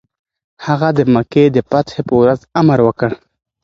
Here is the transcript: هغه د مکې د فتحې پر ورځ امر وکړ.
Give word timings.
هغه 0.65 0.89
د 0.97 0.99
مکې 1.13 1.43
د 1.55 1.57
فتحې 1.69 2.01
پر 2.07 2.15
ورځ 2.21 2.39
امر 2.59 2.79
وکړ. 2.87 3.09